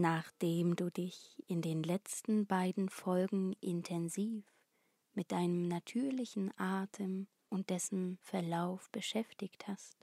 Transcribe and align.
Nachdem 0.00 0.76
du 0.76 0.90
dich 0.90 1.36
in 1.46 1.60
den 1.60 1.82
letzten 1.82 2.46
beiden 2.46 2.88
Folgen 2.88 3.52
intensiv 3.60 4.46
mit 5.12 5.30
deinem 5.30 5.68
natürlichen 5.68 6.58
Atem 6.58 7.26
und 7.50 7.68
dessen 7.68 8.16
Verlauf 8.22 8.88
beschäftigt 8.92 9.68
hast, 9.68 9.98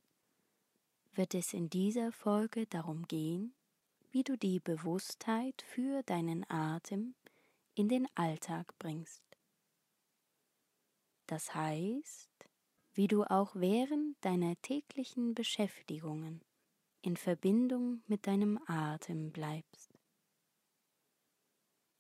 wird 1.16 1.34
es 1.34 1.52
in 1.52 1.72
dieser 1.72 2.12
Folge 2.12 2.68
darum 2.68 3.08
gehen, 3.08 3.56
wie 4.12 4.22
du 4.22 4.38
die 4.38 4.60
Bewusstheit 4.60 5.64
für 5.64 6.04
deinen 6.04 6.48
Atem 6.48 7.16
in 7.74 7.90
den 7.90 8.08
Alltag 8.14 8.78
bringst. 8.78 9.24
Das 11.26 11.56
heißt, 11.56 12.30
wie 12.94 13.08
du 13.08 13.24
auch 13.24 13.56
während 13.56 14.24
deiner 14.24 14.62
täglichen 14.62 15.34
Beschäftigungen 15.34 16.44
in 17.08 17.16
Verbindung 17.16 18.02
mit 18.08 18.28
deinem 18.28 18.60
Atem 18.68 19.32
bleibst. 19.32 19.98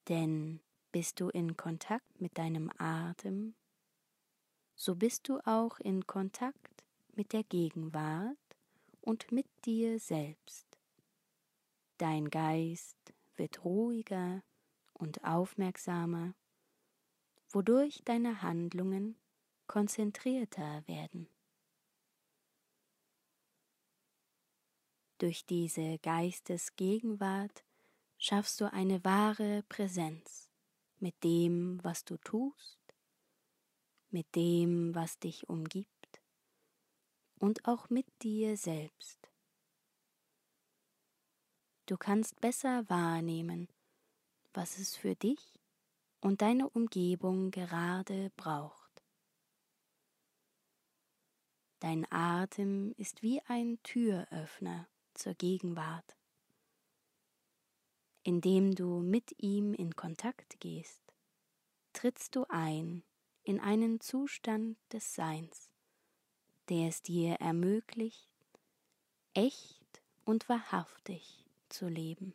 Denn 0.09 0.59
bist 0.91 1.21
du 1.21 1.30
in 1.30 1.55
Kontakt 1.55 2.20
mit 2.20 2.38
deinem 2.38 2.70
Atem, 2.77 3.55
so 4.75 4.95
bist 4.95 5.30
du 5.30 5.39
auch 5.45 5.80
in 5.80 6.05
Kontakt 6.07 6.83
mit 7.16 7.31
der 7.31 7.45
Gegenwart 7.45 8.35
und 8.99 9.31
mit 9.31 9.47
dir 9.63 9.97
selbst. 9.97 10.77
Dein 11.99 12.30
Geist 12.30 12.97
wird 13.38 13.64
ruhiger 13.64 14.44
und 14.92 15.23
aufmerksamer, 15.23 16.33
wodurch 17.47 18.02
deine 18.03 18.42
Handlungen 18.42 19.16
konzentrierter 19.67 20.86
werden. 20.86 21.30
Durch 25.20 25.48
diese 25.48 25.98
Geistesgegenwart 26.00 27.64
schaffst 28.20 28.62
du 28.62 28.72
eine 28.72 29.04
wahre 29.04 29.64
Präsenz 29.68 30.48
mit 31.00 31.23
dem, 31.23 31.84
was 31.84 32.06
du 32.06 32.18
tust, 32.18 32.80
mit 34.12 34.36
dem, 34.36 34.94
was 34.94 35.18
dich 35.18 35.50
umgibt 35.50 36.22
und 37.40 37.66
auch 37.66 37.90
mit 37.90 38.06
dir 38.22 38.58
selbst. 38.58 39.32
Du 41.88 41.98
kannst 41.98 42.40
besser 42.40 42.88
wahrnehmen, 42.88 43.70
was 44.54 44.78
es 44.78 44.95
für 44.95 45.16
dich 45.16 45.60
und 46.22 46.44
deine 46.44 46.70
Umgebung 46.70 47.50
gerade 47.50 48.30
braucht. 48.36 49.04
Dein 51.80 52.06
Atem 52.12 52.94
ist 52.98 53.23
wie 53.23 53.42
ein 53.48 53.82
Türöffner 53.82 54.88
zur 55.18 55.34
Gegenwart. 55.34 56.16
Indem 58.23 58.76
du 58.76 59.00
mit 59.00 59.42
ihm 59.42 59.73
in 59.73 59.96
Kontakt 59.96 60.60
gehst, 60.60 61.02
trittst 61.94 62.36
du 62.36 62.46
ein 62.50 63.04
in 63.44 63.60
einen 63.60 64.02
Zustand 64.02 64.78
des 64.92 65.16
Seins, 65.16 65.72
der 66.70 66.90
es 66.90 67.02
dir 67.02 67.36
ermöglicht, 67.36 68.36
echt 69.34 70.02
und 70.26 70.50
wahrhaftig 70.50 71.45
zu 71.70 71.88
leben. 71.88 72.34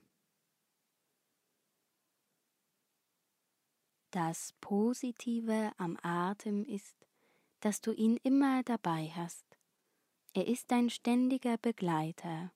Das 4.11 4.55
Positive 4.61 5.73
am 5.77 5.99
Atem 6.03 6.65
ist, 6.65 6.97
dass 7.61 7.81
du 7.81 7.93
ihn 7.93 8.19
immer 8.23 8.63
dabei 8.63 9.11
hast. 9.15 9.47
Er 10.35 10.47
ist 10.47 10.71
dein 10.71 10.91
ständiger 10.91 11.59
Begleiter 11.59 12.53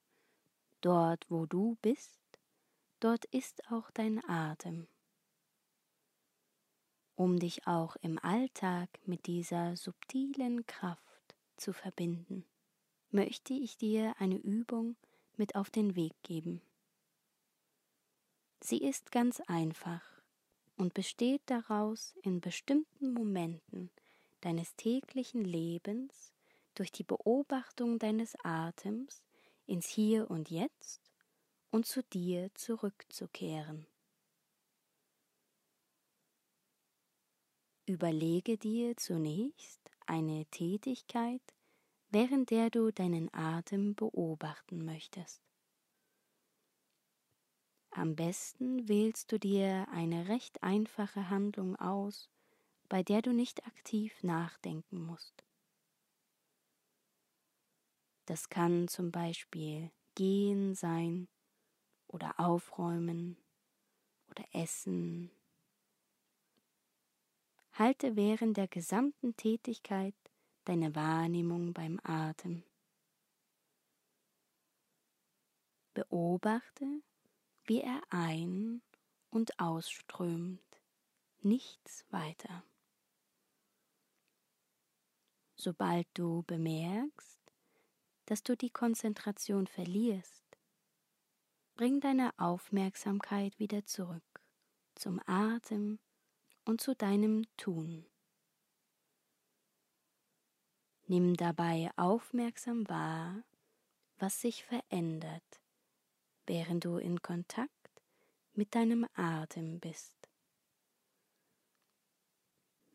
Dort, 0.81 1.31
wo 1.31 1.47
du 1.47 1.77
bist, 1.83 2.21
dort 3.01 3.25
ist 3.27 3.71
auch 3.71 3.91
dein 3.91 4.23
Atem. 4.29 4.89
Um 7.15 7.39
dich 7.39 7.67
auch 7.67 7.97
im 7.97 8.19
Alltag 8.19 8.91
mit 9.07 9.27
dieser 9.27 9.77
subtilen 9.77 10.67
Kraft 10.67 11.35
zu 11.57 11.73
verbinden, 11.73 12.45
möchte 13.11 13.55
ich 13.55 13.79
dir 13.79 14.15
eine 14.19 14.37
Übung 14.37 14.97
mit 15.37 15.55
auf 15.55 15.71
den 15.71 15.97
Weg 15.97 16.13
geben. 16.23 16.61
Sie 18.61 18.83
ist 18.83 19.13
ganz 19.13 19.41
einfach 19.47 20.03
und 20.77 20.93
besteht 20.93 21.43
daraus, 21.47 22.15
in 22.23 22.41
bestimmten 22.41 23.13
Momenten 23.13 23.91
deines 24.41 24.77
täglichen 24.77 25.45
Lebens 25.45 26.35
durch 26.75 26.93
die 26.93 27.05
Beobachtung 27.05 27.99
deines 27.99 28.35
Atems 28.45 29.26
ins 29.67 29.89
Hier 29.89 30.31
und 30.31 30.51
Jetzt 30.51 31.01
und 31.71 31.87
zu 31.87 32.03
dir 32.03 32.51
zurückzukehren. 32.55 33.87
Überlege 37.87 38.59
dir 38.59 38.97
zunächst 38.97 39.81
eine 40.07 40.47
Tätigkeit, 40.47 41.43
während 42.09 42.51
der 42.51 42.71
du 42.71 42.91
deinen 42.91 43.33
Atem 43.33 43.95
beobachten 43.95 44.85
möchtest. 44.85 45.43
Am 47.91 48.15
besten 48.15 48.89
wählst 48.89 49.33
du 49.33 49.39
dir 49.39 49.87
eine 49.91 50.29
recht 50.29 50.63
einfache 50.63 51.31
Handlung 51.31 51.77
aus, 51.77 52.29
bei 52.89 53.03
der 53.03 53.23
du 53.23 53.33
nicht 53.33 53.67
aktiv 53.67 54.23
nachdenken 54.23 55.01
musst. 55.01 55.36
Das 58.27 58.49
kann 58.49 58.89
zum 58.89 59.13
Beispiel 59.13 59.91
gehen 60.17 60.75
sein 60.75 61.29
oder 62.09 62.39
aufräumen 62.39 63.37
oder 64.29 64.45
essen. 64.53 65.31
Halte 67.73 68.17
während 68.17 68.57
der 68.57 68.69
gesamten 68.69 69.37
Tätigkeit 69.37 70.15
deine 70.65 70.95
Wahrnehmung 70.95 71.73
beim 71.73 72.01
Atem. 72.03 72.65
Beobachte, 75.95 77.03
wie 77.65 77.81
er 77.81 78.03
ein- 78.11 78.83
und 79.31 79.59
ausströmt, 79.61 80.83
nichts 81.43 82.05
weiter. 82.11 82.65
Sobald 85.55 86.07
du 86.15 86.43
bemerkst, 86.43 87.36
dass 88.27 88.43
du 88.43 88.57
die 88.57 88.71
Konzentration 88.71 89.67
verlierst, 89.67 90.45
bring 91.77 92.01
deine 92.01 92.33
Aufmerksamkeit 92.39 93.59
wieder 93.59 93.85
zurück 93.85 94.23
zum 94.95 95.21
Atem 95.27 95.99
und 96.65 96.81
zu 96.81 96.95
deinem 96.95 97.45
Tun. 97.57 98.07
Nimm 101.07 101.35
dabei 101.35 101.91
aufmerksam 101.97 102.89
wahr, 102.89 103.45
was 104.19 104.41
sich 104.41 104.65
verändert, 104.65 105.61
während 106.47 106.85
du 106.85 106.97
in 106.97 107.23
Kontakt 107.23 107.71
mit 108.55 108.75
deinem 108.75 109.07
Atem 109.15 109.79
bist. 109.79 110.17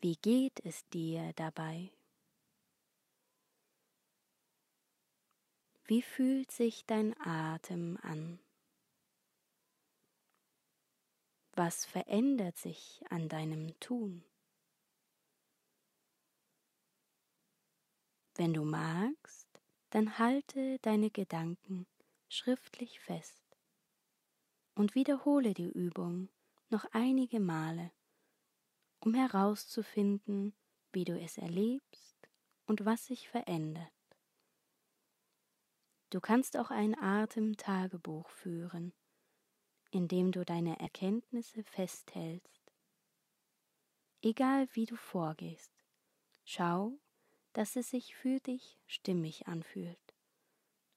Wie 0.00 0.16
geht 0.16 0.60
es 0.64 0.86
dir 0.88 1.32
dabei? 1.34 1.90
Wie 5.92 6.00
fühlt 6.00 6.50
sich 6.50 6.86
dein 6.86 7.14
Atem 7.20 7.98
an? 8.00 8.38
Was 11.52 11.84
verändert 11.84 12.56
sich 12.56 13.02
an 13.10 13.28
deinem 13.28 13.78
Tun? 13.78 14.24
Wenn 18.36 18.54
du 18.54 18.64
magst, 18.64 19.60
dann 19.90 20.18
halte 20.18 20.78
deine 20.78 21.10
Gedanken 21.10 21.86
schriftlich 22.30 22.98
fest 22.98 23.44
und 24.74 24.94
wiederhole 24.94 25.52
die 25.52 25.70
Übung 25.70 26.30
noch 26.70 26.86
einige 26.92 27.38
Male, 27.38 27.92
um 29.00 29.12
herauszufinden, 29.12 30.54
wie 30.90 31.04
du 31.04 31.20
es 31.20 31.36
erlebst 31.36 32.16
und 32.64 32.86
was 32.86 33.04
sich 33.04 33.28
verändert. 33.28 33.92
Du 36.12 36.20
kannst 36.20 36.58
auch 36.58 36.70
ein 36.70 36.94
Atemtagebuch 36.94 38.28
führen, 38.28 38.92
in 39.92 40.08
dem 40.08 40.30
du 40.30 40.44
deine 40.44 40.78
Erkenntnisse 40.78 41.64
festhältst. 41.64 42.70
Egal 44.20 44.68
wie 44.74 44.84
du 44.84 44.96
vorgehst, 44.96 45.72
schau, 46.44 46.98
dass 47.54 47.76
es 47.76 47.88
sich 47.88 48.14
für 48.14 48.40
dich 48.40 48.78
stimmig 48.84 49.48
anfühlt. 49.48 50.14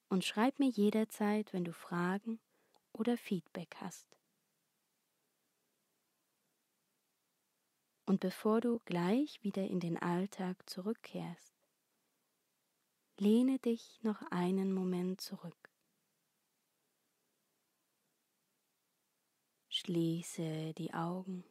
Und 0.09 0.25
schreib 0.25 0.59
mir 0.59 0.67
jederzeit, 0.67 1.53
wenn 1.53 1.63
du 1.63 1.71
Fragen 1.71 2.41
oder 2.91 3.17
Feedback 3.17 3.73
hast. 3.79 4.17
Und 8.05 8.19
bevor 8.19 8.59
du 8.59 8.81
gleich 8.83 9.41
wieder 9.43 9.63
in 9.63 9.79
den 9.79 9.97
Alltag 9.97 10.69
zurückkehrst, 10.69 11.54
Lehne 13.17 13.59
dich 13.59 14.03
noch 14.03 14.21
einen 14.29 14.73
Moment 14.73 15.21
zurück. 15.21 15.71
Schließe 19.69 20.73
die 20.73 20.93
Augen. 20.93 21.45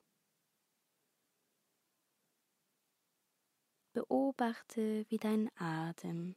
Beobachte, 3.94 5.06
wie 5.08 5.18
dein 5.18 5.50
Atem 5.56 6.36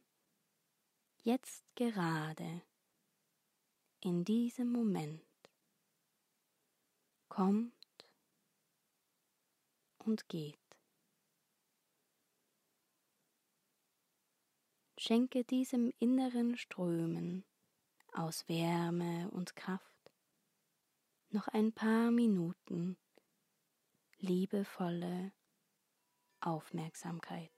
jetzt 1.24 1.64
gerade 1.74 2.62
in 4.00 4.24
diesem 4.24 4.72
Moment 4.72 5.22
kommt 7.28 7.74
und 9.98 10.28
geht. 10.28 10.67
Schenke 15.00 15.44
diesem 15.44 15.92
inneren 16.00 16.56
Strömen 16.56 17.44
aus 18.14 18.48
Wärme 18.48 19.30
und 19.30 19.54
Kraft 19.54 20.10
noch 21.30 21.46
ein 21.46 21.72
paar 21.72 22.10
Minuten 22.10 22.96
liebevolle 24.18 25.30
Aufmerksamkeit. 26.40 27.52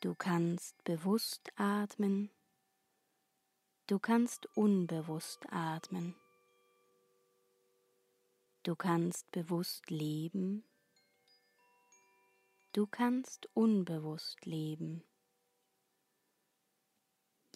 Du 0.00 0.14
kannst 0.14 0.82
bewusst 0.84 1.52
atmen, 1.56 2.30
du 3.86 3.98
kannst 3.98 4.46
unbewusst 4.56 5.40
atmen, 5.50 6.14
du 8.62 8.74
kannst 8.74 9.30
bewusst 9.30 9.90
leben, 9.90 10.64
du 12.72 12.86
kannst 12.86 13.48
unbewusst 13.54 14.46
leben. 14.46 15.04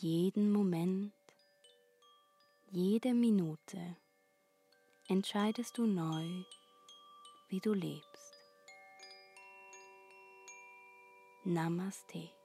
Jeden 0.00 0.52
Moment, 0.52 1.12
jede 2.70 3.14
Minute 3.14 3.96
entscheidest 5.08 5.78
du 5.78 5.86
neu, 5.86 6.44
wie 7.48 7.60
du 7.60 7.72
lebst. 7.72 8.06
Namaste. 11.44 12.37